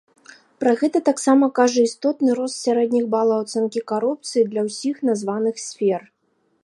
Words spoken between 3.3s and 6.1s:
ацэнкі карупцыі для ўсіх названых сфер.